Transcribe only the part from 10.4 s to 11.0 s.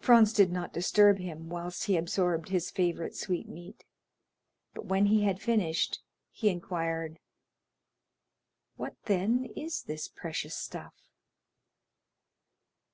stuff?"